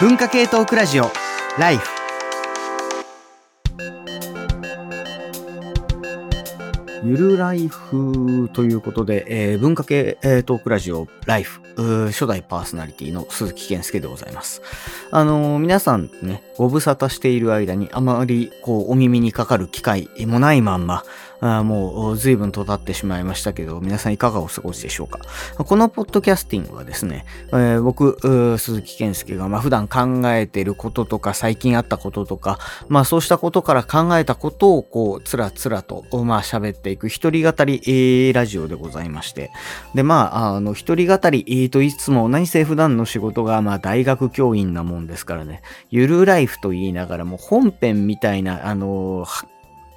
[0.00, 1.10] 文化系トークラジオ
[1.58, 1.86] ライフ
[7.04, 11.60] ゆるライフということで、えー文化系、えートークラジオライフ、
[12.08, 14.62] 初代パーソナリティの鈴木健介でございます。
[15.10, 21.04] あのー皆さんね、ご無沙汰している間にあまりこうお耳にかかる機会もないまんま、
[21.40, 25.20] あもう随分と経ってしまいましたけど、皆さんいかがお過ごしでしょうか。
[25.56, 28.18] このポッドキャスティングはですね、えー僕、
[28.58, 32.58] 鈴木健介が、まあ、普段考えていることとか、最近あったこととか、
[32.88, 39.50] まあそうしたことから考えたことを、こう、つらつらと、まあ喋っていく一人語り、ラジオでございまして。
[39.94, 49.46] で、まあ、あの、一人語り、と言いつも、何せ普段の仕事が、まあ大学教員なもんですからね、ゆるライフと言いながらも、本編みたいな、あのー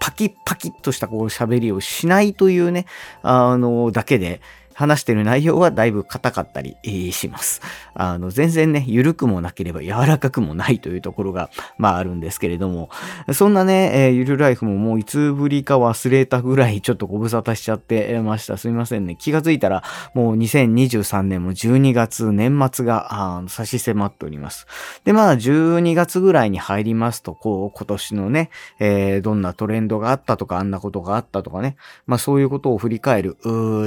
[0.04, 2.88] パキッパキッとしたこう喋りをしないというね、
[3.22, 4.42] あの、だけで、
[4.74, 7.62] 話してる内容はだいぶ硬かったりします。
[7.94, 12.90] あの、全然ね、緩くもなければ柔らかくもないというところが、まああるんですけれども、
[13.34, 18.58] そんなね、えーゆるライフももういつぶりか忘れたぐらいちょっとご無沙汰しちゃってました。
[18.58, 19.16] すいませんね。
[19.16, 19.84] 気がついたら、
[20.14, 24.68] もう2023年も12月年末が差し迫っております。
[25.04, 33.38] で、まあ12月ぐらいに入りますと、こう今年のね、えーどんなトレンドがあったとか、あんなことがあったとかね、まあそういうことを振り返る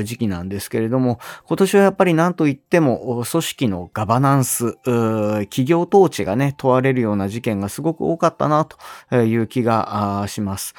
[0.05, 8.67] 時期なんですけどけれども、今年はやっぱり何と言っても、組織のガバナンス、企業統治がね、問われるような事件がすごく多かったな、
[9.11, 10.75] という気がします。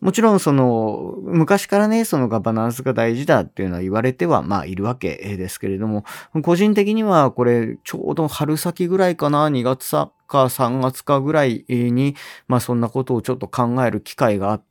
[0.00, 6.04] もちろんその、昔からね、そのガバナンスが大事だっていうのは言われては、まあいるわけですけれども、
[6.42, 12.14] 個人的にはこれ、ちょうど春先ぐらいかな、2月さか3月かぐらいに、
[12.46, 14.69] まあそんなことをちょっと考える機会があって、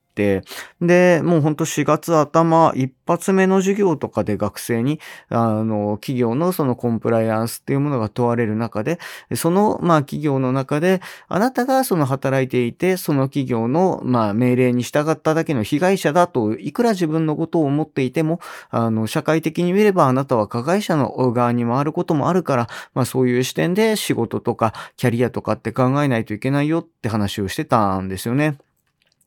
[0.82, 9.00] で、もうほんと4月頭、一発目の授業とかで学生に、あの、企業のそのコンプライアンスっていうものが問われる中で、
[9.36, 18.40] その、まあ企業の中で、あなたがその働いていて、その企業の、まあ命令に従っただけの被害者だと、いくら自分のことを思っていても、
[18.70, 28.58] あの、社会的に見ればあなたは加害者の側に回ることもあるから、まあそういう視点で仕事とかキャリアとかって考えないといけないよって話をしてたんですよね。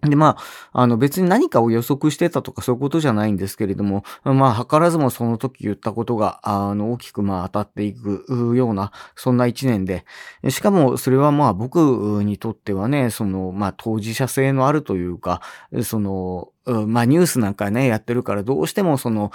[0.03, 0.37] で、ま
[0.73, 8.25] あ、あの別に何かを予測してたとかそういうことじゃないんですけれども、まあ、図らずもその時言ったことが、あの、大きくまあ当たっていく
[8.57, 10.05] ような、そんな一年で、
[10.49, 11.79] しかもそれはまあ僕
[12.25, 15.41] にとってはね、その、まあ当事者性のあるというか、
[15.83, 19.33] その、まあニュースなんかね、やってるからどうしてもその、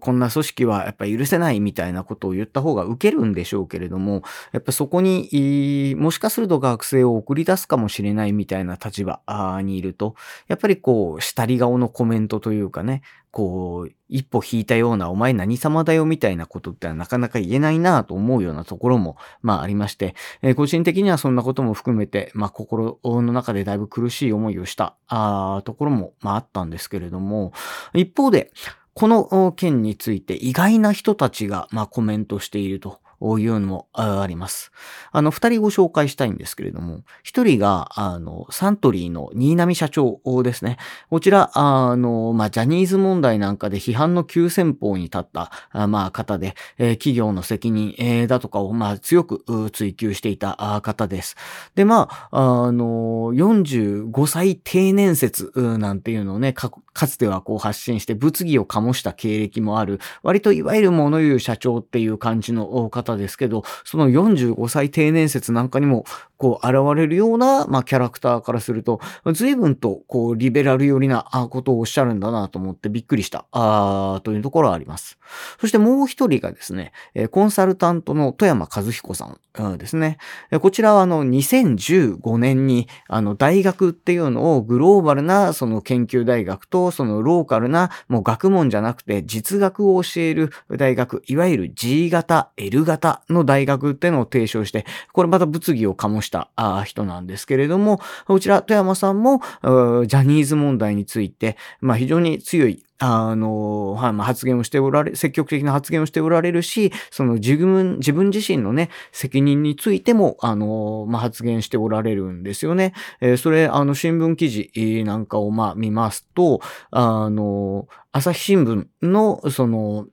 [0.00, 9.20] こんな組織はやっぱ許せないみたいなことを言った方が受けるんでしょうけれども、やっぱそこに、もしかすると学生を送り出すかもしれないみたいな立場
[9.62, 10.14] にいると、
[10.48, 27.52] やっぱりこう、下り顔のコメントというかね、こう、一歩引いたような、お前何様だよみたいなことってなかなか言えないなと思うようなところも、まあありまして、えー個人的にはそんなことも含めて、まあ心の中でだいぶ苦しい思いをした、あところも、まああったんですけれども、
[27.94, 28.52] 一方で、
[28.94, 33.00] この件について意外な人たちが、まあコメントしていると。
[33.20, 34.72] いうのもあります。
[35.12, 40.78] あの、二人ご紹介したいんですけれども、一人が、あの、サントリーの新浪社長ですね。
[41.10, 51.36] こちら、あの、まあ、ジャニーズ問題なんかで批判の急先鋒に立った、あまあ、方で、えー企業の責任、えーだとかを、まあ、強く追求していた方です。
[51.74, 66.04] で、まあ、あの、45歳定年説なんていうのをね、かかつてはこう発信して物議を醸した経歴もある、割といわゆる物言う社長っていう感じのお方ですけど、その45歳定年説なんかにも、
[66.40, 68.98] こう、現れるような、まあ、キャラクターからすると、
[69.34, 75.18] 随分と、こう、リベラル寄りなあことをおっしゃるんだなと思ってびっくりした、あというところはあります。
[75.60, 76.92] そしてもう一人がですね、
[77.30, 80.16] コンサルタントの富山和彦さんですね。
[80.62, 112.92] こちらはあの、2015年に、あの、大学っていうのをグローバルな、その研究大学と、そのローカルな、もう学問じゃなくて実学を教える大学、いわゆる G 型、L 型の大学っていうのを提唱して、これまた物議を醸したあー人なんですけれども、こちら、富山さんも、うージャニーズ問題について、まあ非常に強い、あの、はい、まあ、発言をしておられ、積極的な発言をしておられるし、その自分、自分自身のね、責任についても、あの、まあ、発言しておられるんですよね。
[113.20, 116.60] えーそれ、あの、新聞記事なんかを、まあ、見ますと、
[116.90, 120.06] あの、朝日新聞の、その、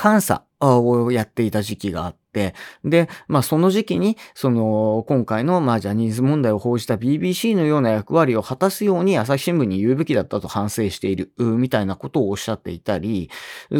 [0.00, 2.18] 監査をやっていた時期があっ、て、
[2.84, 13.30] で、まあその時期に、その、今回の、まあジャニーズ問題を報じた BBC のような役割を果たすように朝日新聞に言うべきだったと反省している、みたいなことをおっしゃっていたり、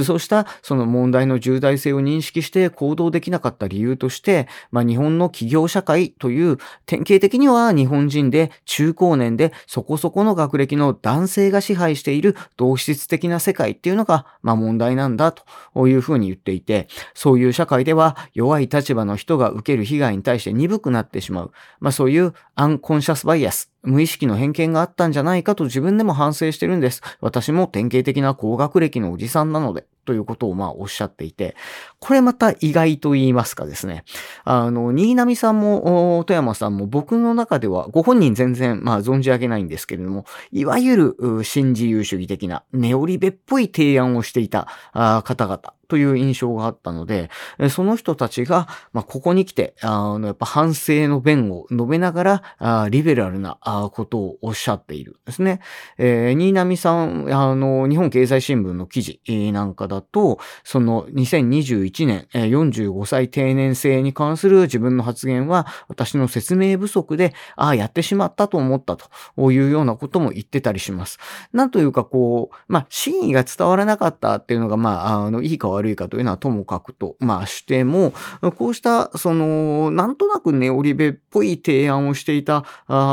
[0.05, 18.17] そうしたその問題の重大性を認識して行動できなかった理由として、まあ日本の企業社会という典型的には日本人で中高年でそこそこの学歴の男性が支配している同質的な世界っていうのが、まあ問題なんだというふうに言っていて、そういう社会では
[18.49, 21.53] 弱い立場の人が受ける被害に対して鈍くなってしまう。
[21.81, 27.03] まあそういうアンコンシャスバイアス、無意識の偏見があったんじゃないかと自分でも反省してるんです。
[27.21, 29.87] 私も典型的な高学歴のおじさんなので。
[30.09, 31.55] ということをまあおっしゃっていて、
[31.99, 34.05] これまた意外と言いますかですね。
[34.43, 47.31] あの、新浪さんも、富山さんも僕の中では、ご本人全然まあ存じ上げないんですけれども、いわゆる新自由主義的なネオリベっぽい提案をしていた方々という印象があったので、
[47.71, 53.59] その人たちが、まあ、ここに来て、あの、やっぱ反省の弁を述べながら、あリベラルな
[53.91, 55.61] ことをおっしゃっているんですね。
[55.97, 59.21] えー、新浪さん、あの、日本経済新聞の記事
[59.53, 71.19] なんかだと、その2021年、45歳定年制に関する自分の発言は、私の説明不足で、ああ、やってしまったと思ったというようなことも言ってたりします。
[71.53, 78.13] なんというか、こう、まあ、真意が伝わらなかったっていうのが、まあ、あの、いいか悪いかというのはともかくと、まあしても、
[78.57, 82.65] こうした、その、なんとなくネオリベっぽい提案をしていた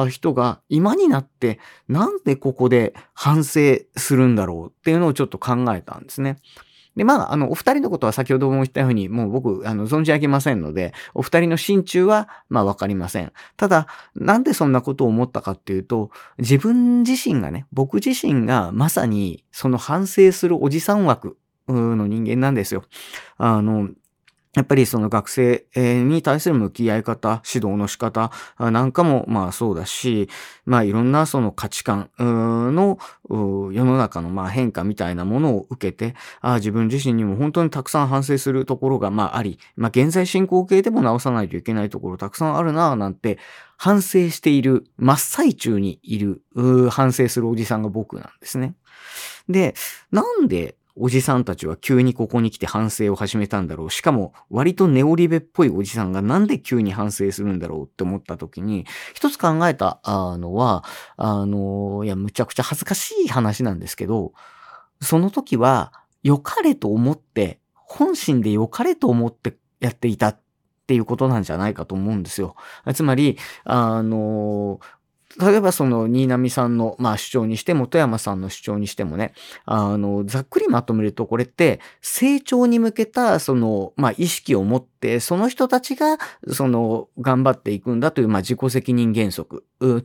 [0.09, 6.37] 人が今になって、なんでここで反省するんだろうっていうのをちょっと考えたんですね。
[6.95, 13.33] で、まあ、あの、お二人のことは先ほども言ったように、もう僕、あの、存じ上げませんので、お二人の心中は、まあ、わかりません。
[13.57, 21.37] ただ、なんでそんなことを思ったかっていうと、自分自身がね、僕自身がまさに、その反省するおじさん枠
[21.67, 22.83] の人間なんですよ。
[23.37, 23.89] あの、
[24.55, 30.29] やっぱりその学生に対する向き合い方、指導の仕方なんかもまあそうだし、
[30.65, 32.97] まあいろんなその価値観の
[33.29, 43.37] 世の中のまあ変化みたいなものを受けて、あ自分自身にも本当にたくさん反省するところがまああり、まあ現在進行形でも直さないといけないところたくさんあるなぁなんて
[43.77, 46.41] 反省している真っ最中にいる
[46.89, 48.75] 反省するおじさんが僕なんですね。
[49.49, 49.75] で、
[50.11, 53.91] なんでおじさんたちは急にここに来て反省を始めたんだろう。
[53.91, 60.85] しかも、割とネオリベっぽいおじさんがなんで急に反省するんだろうって思った時に、一つ考えたのは、
[61.17, 64.33] あの、いや、むちゃくちゃ恥ずかしい話なんですけど、
[65.01, 65.91] その時は、
[66.23, 70.39] 良かれと思って、本心で良かれと思ってやっていたっ
[70.87, 72.55] ていうことなんじゃないかと思うんですよ。
[72.93, 74.79] つまり、あの、
[75.39, 79.33] 例えばその新浪さんの、まあ、主張にしても、富山さんの主張にしてもね、
[79.65, 86.17] あの、ざっくりまとめると、これって、成長に向けた、その、まあ、意識を持ってて、その人たちが、
[86.47, 89.63] その、頑張っていくんだという、まあ、自己責任原則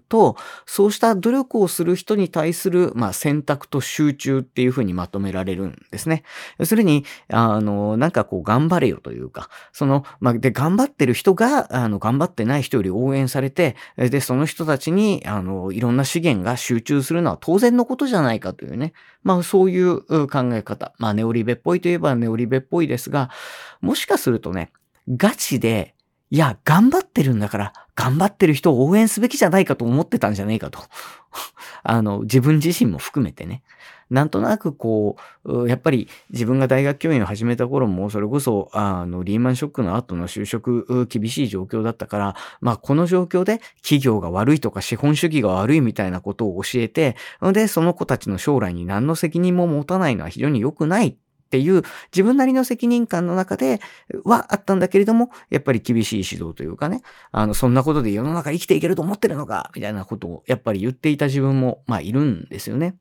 [0.08, 0.36] と、
[0.66, 6.22] そうした努力をする人に対する、まあ、選択と集中っていうふうにまとめられるんですね。
[6.58, 18.92] 要するに、あの、なんかこう、頑張れよというか、その、まあ、で、頑張ってる人が、あの、頑張ってない人より応援されて、で、その人たちに、あの、いろんな資源が集中するのは当然のことじゃないかというね。
[19.22, 20.92] まあそういう考え方。
[20.98, 23.30] まあネオリベっぽいといえばネオリベっぽいですが、
[23.80, 24.72] もしかするとね、
[25.08, 25.94] ガチで、
[26.30, 30.80] いや、頑張ってるんだから、頑張ってる人を応援すべきじゃないかと思ってたんじゃねえかと。
[31.82, 33.62] あの、自分自身も含めてね。
[34.10, 47.16] なんとなくこう、やっぱり自分が大学教員を始めた頃も、それこそ、あの、リーマンショックの後の就職厳しい状況だったから、まあ、この状況で企業が悪いとか資本主義が悪いみたいなことを教えて、
[47.52, 51.16] で、その子たちの将来に何の責任も持たないのは非常に良くないっ
[51.50, 53.80] っていう自分なりの責任感の中で
[54.24, 57.02] はあったんだけれども、やっぱり厳しい指導というかね、
[57.32, 62.94] あの、そんなことで世の中生きていけると思ってるのか、みたいなことをやっぱり言っていた自分も、まあいるんですよね。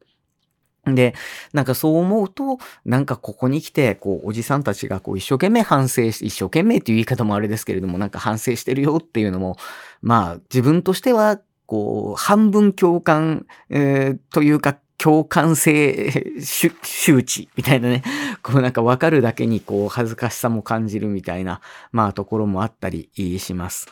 [0.86, 1.14] で、
[1.54, 9.58] なんかそう思うと、なんかここに来て、こう、おじさんたちがこう一生懸命反省し、一生懸命っていう言い方もあれですけれども、なんか反省してるよっていうのも、
[10.02, 18.04] まあ自分としては、こう、半分共感、えー、というか、共感性周知みたいなね、
[18.44, 23.88] こうなんかわかるだけにこう恥ずかしさも感じるみたいな、まあところもあったりします。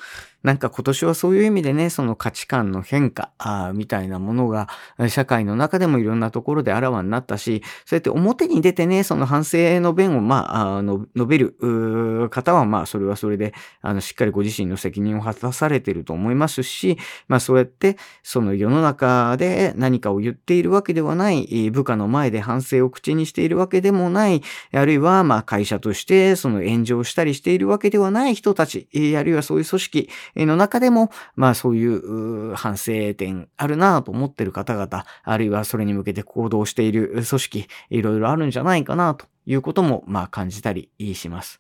[0.48, 4.70] なんか今年はそういう意味でね、その価値観の変化あみたいなものが、
[5.10, 30.10] 社会の中でもいろんなところであらわになったし、そうやって表に出てね、その反省の弁を、まあ、あの述べる方は、まあ、それはそれで、あの、しっかりご自身の責任を果たされていると思いますし、まあ、そうやって、その世の中で何かを言っているわけではない、部下の前で反省を口にしているわけでもない、あるいは、まあ、会社として、その炎上したりしているわけではない人たち、あるいはそういう組織
[30.46, 41.60] の中でも、まあ、そういう反省点あるなと思ってる方々、あるいはそれに向けて行動している組織、いろいろあるんじゃないかなということも、まあ、感じたりします。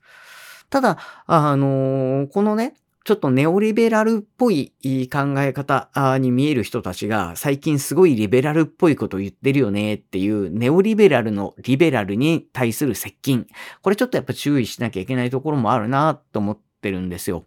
[0.69, 2.73] ただ、あのー、このね、
[3.07, 13.47] ちょっとネオリベラルっぽい考え方に見える人たちが最近すごいリベラルっぽいことを言ってるよねっていうネオリベラルのリベラルに対する接近。
[13.81, 17.45] これちょっとやっぱ注意しなきゃいけないところもあるなと思ってるんですよ。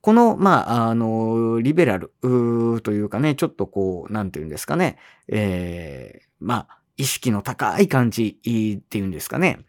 [0.00, 2.12] この、まあ、あの、リベラル
[2.82, 4.96] というかね、ちょっとこう、なんていうんですかね、
[5.28, 9.60] えー、まあ、意識の高い感じっていうんですかね。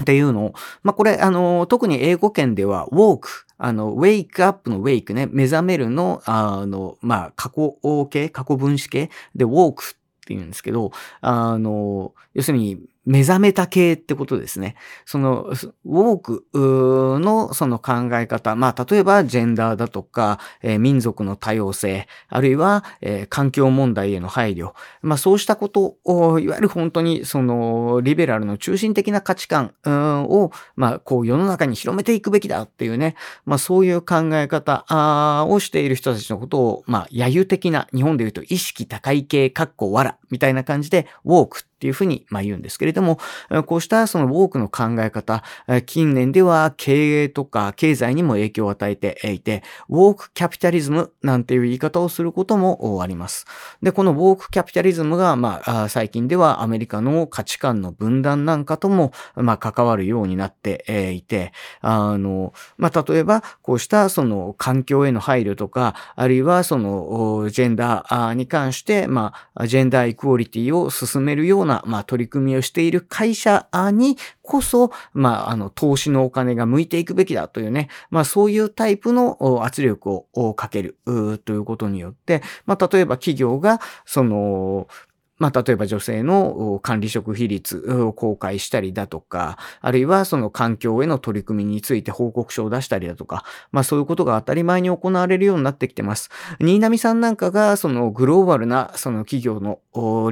[0.00, 9.74] っていうのを、まあ、これ、あの、特に英語圏では、walk、あの、wake up の wake ね、目覚めるの、あの、まあ、過去形、過去分子形で walk っ
[10.26, 14.76] て言うんですけど、あの、要するに、目覚めた系ってことですね。
[15.06, 16.46] その、ウォーク
[17.18, 33.14] のその考え方、まあ、例えばジェンダーだとか、えー、民族の多様性、あるいは、えー、環境問題への配慮、まあ、そうしたことを、いわゆる本当にその、リベラルの中心的な価値観を、まあ、こう世の中に広めていくべきだっていうね、
[33.46, 34.84] まあ、そういう考え方
[35.48, 43.20] をしている人たちのことを、まあ、揶揄的な、日本で言うと意識高い系、かっこわら、みたいな感じで、ウォークっていうふうに、まあ、言うんですけれども、
[43.66, 45.44] こうしたその多くの考え方、
[45.86, 53.46] 近年では経営とか経済にも影響を与えていて、ウォークキャピタリズムなんていう言い方をすることもあります。
[53.80, 80.96] で、このウォークキャピタリズムが、まあ、最近ではアメリカの価値観の分断なんかとも、まあ、関わるようになっていて、あの、まあ、例えば、こうしたその環境への配慮とか、あるいはそのジェンダーに関して、まあ、ジェンダーイクオリティを進めるようなな、まあ、取り組みをしている会社にこそ、まあ、あの、投資のお金が向いていくべきだというね、まあ、そういうタイプの圧力をかける
[81.44, 84.88] ということによって、まあ、例えば企業が、その、
[85.38, 96.30] まあ、例えば女性の管理職比率を公開したりだとか、あるいはその環境への取り組みについて報告書を出したりだとか、まあそういうことが当たり前に行われるようになってきてます。
[96.60, 99.78] 新浪さんなんかがそのグローバルなその企業の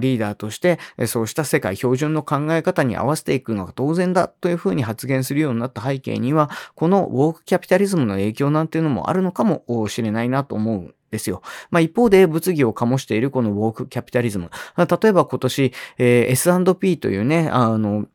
[0.00, 11.42] リーダーとして、そうした世界標準の考え方に合わせていくのが当然だというふうに発言するようになった背景には、このウォークキャピタリズムの影響なんていうのもあるのかもしれないなと思うですよ。
[11.70, 14.50] まあ一方で物議を醸しているこのウォークキャピタリズム。
[14.76, 18.06] 例えば今年、えー、S&P というね、あの、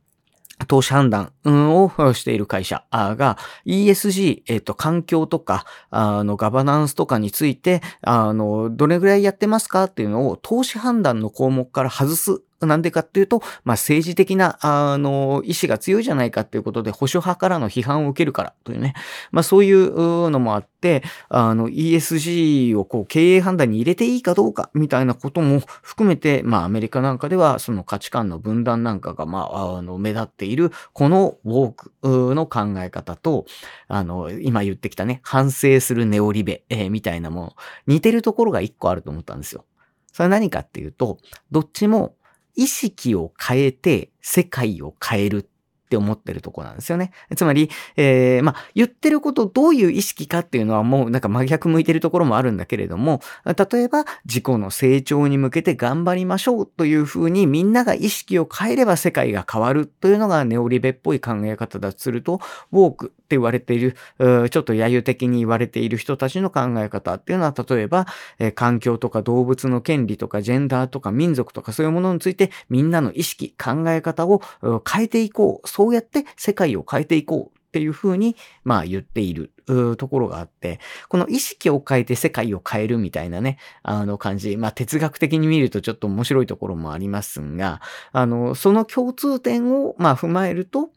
[0.67, 18.93] 投資判断をしている会社が ESG、えっ、と、環境とか、あの、ガバナンスとかについて、あの、どれぐらいやってますかっていうのを投資判断の項目から外すなんでかっていうと、まあ、政治的な、あの、意志が強いじゃないかっていうことで、保守派からの批判を受けるからというね。
[19.31, 33.45] まあ、そういうのもあって、あの、ESG をこう、経営判断に入れていいかどうか、みたいなことも含めて、まあ、アメリカなんかでは、その価値観の分断なんかが、まあ、あの、目立っている、このウォークの考え方と、
[33.87, 37.55] あの、今言ってきたね、反省するネオリベ、えー、みたいなもの、
[37.87, 39.65] 似てるところが一個あると思ったんですよ。
[40.11, 41.17] それは何かっていうと、
[41.51, 42.15] どっちも
[42.55, 45.43] 意識を変えて世界を変えるっ
[45.91, 47.12] て思ってるとこなんですよね。
[47.36, 62.39] つまり、えー、まあ、言ってることどういう意識かっていうのはもうなんか真逆向いてるところもあるんだけれども、例えば自己の成長に向けて頑張りましょうというふうにみんなが意識を変えれば世界が変わるというのがネオリベっぽい考え方だとすると、
[62.72, 68.05] ウォークって言われている、ちょっと揶揄的に言われている人たちの考え方っていうのは、例えば、
[68.39, 74.41] えー、環境とか動物の権利とかジェンダーとか民族とかそういうものについてみんなの意識、考え方を
[74.85, 75.67] 変えていこう。
[75.67, 78.35] そうやって世界を変えていこうっていうふうに、
[78.65, 79.53] まあ言っている
[79.95, 87.79] ところがあって、この意識を変えて世界を変えるみたいなね、あの感じ、まあ哲学的に見るとちょっと面白いところもありますが、
[88.11, 90.89] あの、その共通点を、まあ踏まえると、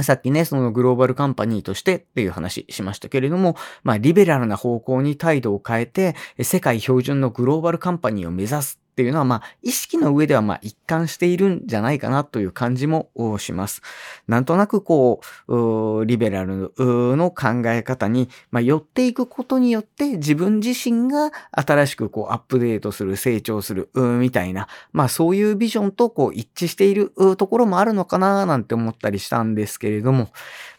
[0.00, 13.82] さっきね、そのグローバルカンパニーとしてっていう話しましたけれども、まあ、リベラルな方向に態度を変えて、世界標準のグローバルカンパニーを目指すっていうのは、まあ、意識の上では、まあ、一貫しているんじゃないかなという感じもします。
[14.28, 30.28] なんとなく、こう、リベラルの考え方に、まあ、寄っていくことによって、自分自身が新しく、こう、アップデートする、成長する、みたいな、まあ、そういうビジョンと、こう、一致しているところもあるのかな、なんて思ったりしたんですけれども、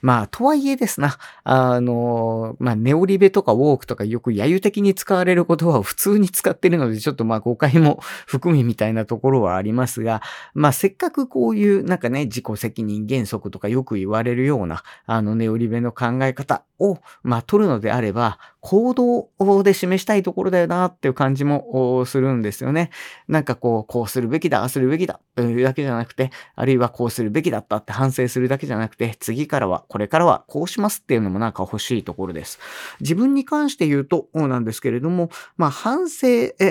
[0.02, 10.22] まあ、とはいえですな、あの、まあ、ネオリベとかウォークとかよく揶揄的に使われる言葉を普通に使ってるので、ちょっとまあ誤解も含みみたいなところはありますが、
[10.54, 19.30] まあせっかくこういうなんかね、自己責任原則とかよく言われるような、あのネオリベの考え方を、まあ取るのであれば、行動
[19.62, 22.92] で示したいところだよなっていう感じもするんですよね。
[23.28, 32.58] なんかこう、こうするべきだ、ああするべきだというだけじゃなくて、あるいはこうするべきだったって反省するだけじゃなくて、次からは、これからはこうしますっていうのもなんか欲しいところです。
[33.02, 36.26] 自分に関して言うと、なんですけれども、まあ反省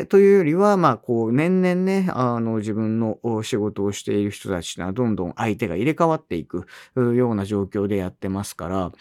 [0.08, 8.92] というよりは、まあこう、年々ね、あの自分の仕事をしている人たちはどんどん相手が入れ替わっていくような状況でやってますから、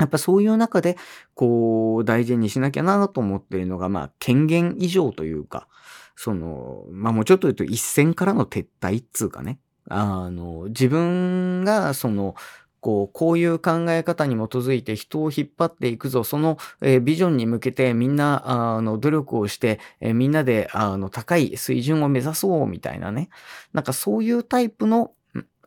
[0.00, 0.96] やっぱそういう中で、
[1.34, 5.68] こう、大事にしなきゃなと思っているのが、まあ、権限以上というか、
[6.16, 9.58] その、まあもうちょっと言うと一線からの撤退っつうかね。
[9.88, 12.34] あの、自分が、その、
[12.80, 18.42] こう、こういう考え方に基づいて人を引っ張っていくぞ、その、えー、ビジョンに向けてみんな、
[18.76, 23.28] あの、努力をして、えー、みんなで、あの、高い水準を目指そう、みたいなね。
[23.72, 25.12] なんかそういうタイプの、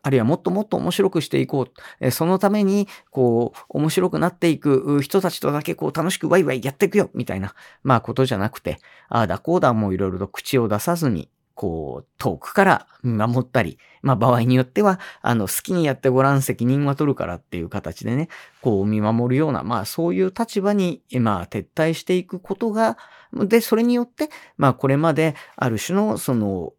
[0.04, 1.72] あるいはもっともっと面白くしていこう。
[1.98, 18.28] えそのために、こう、面白くなっていく人たちとだけこう楽しくワイワイやっていくよみたいな、まあことじゃなくて、ああだこうだもういろいろと口を出さずに、こう、遠くから見守ったり、まあ場合によっては、あの、好きにやってごらん責任は取るからっていう形でね、
[18.60, 22.98] こう見守るような、まあそういう立場に、まあ撤退していくことが、
[23.32, 26.72] で、それによって、まあこれまである種の、その、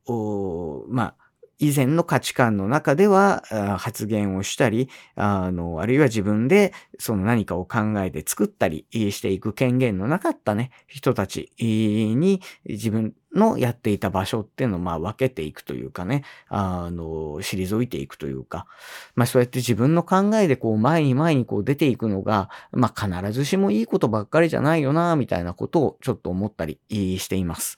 [0.90, 1.25] まあ、
[1.58, 3.44] 以前の価値観の中では
[3.80, 18.68] 発言をしたり、あの、あるいは自分でその何かを考えて作ったりしていく権限のなかったね、人たちに自分のやっていた場所っていうのをまあ分けていくというかね、あの、退いていくというか、
[19.16, 27.78] まあそうやって自分の考えでこう前に前にこう出ていくのが、まあ必ずしもいいことばっかりじゃないよな、みたいなことをちょっと思ったりしています。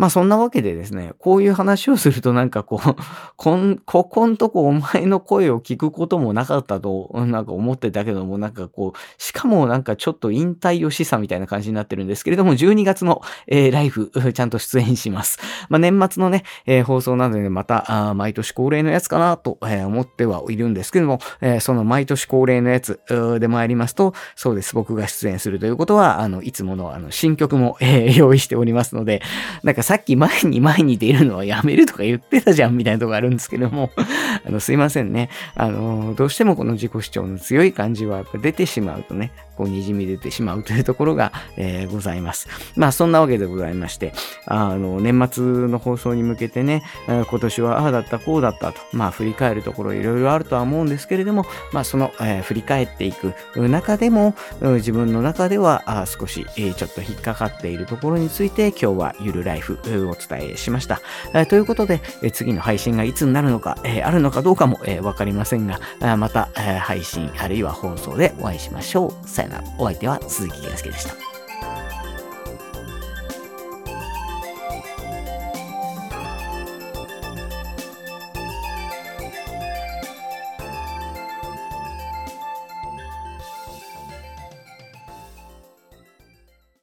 [0.00, 2.96] まあそんなわけでですね、こういう話をするとなんかこう、
[3.36, 15.38] こん、ここんとこお前の声を聞くこともなかったと、なんか思ってたけども、なんかこう、しかもなんかちょっと引退を示唆みたいな感じになってるんですけれども、12月の、えー、ライフ、 ちゃんと出演します。
[15.68, 23.00] まあ年末のね、えー、放送なのでまた、毎年恒例のやつかなと、えー、思ってはいるんですけども、えー、その毎年恒例のやつ
[23.38, 29.20] で参りますと、そうです、僕が出演するということは、あの、いつものあの、新曲も、えー、用意しておりますので、
[29.62, 33.90] なんかさっき前に前に出るのはやめるとか言ってたじゃんみたいなとこあるんですけども、
[34.46, 35.30] あの、すいませんね。
[35.56, 42.46] あの、どうしてもこの自己主張の強い感じはやっぱ出てしまうとね、こう滲み出てしまうというところが、えー、ございます。
[42.76, 44.12] まあそんなわけでございまして、
[44.46, 61.00] あの、年末の放送に向けてね、今年はああだったこうだったと、まあ振り返るところいろいろあるとは思うんですけれども、まあその、えー、振り返っていく中でも、自分の中ではあ少し、えー、ちょっと引っかかっているところについて今日はゆるライフお伝えしました。
[61.34, 65.80] え、ということで、え、次の配信がいつになるのか、え、あるのかどうかも、えー、わかりませんが、
[66.16, 69.28] また、え、配信あるいは放送でお会いしましょう。
[69.28, 69.64] さよなら。
[69.78, 71.29] お相手は鈴木健介でした。